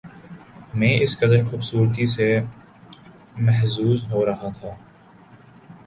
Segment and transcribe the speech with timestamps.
[0.73, 2.27] میں اس قدر خوبصورتی سے
[3.39, 4.71] محظوظ ہو رہا تھا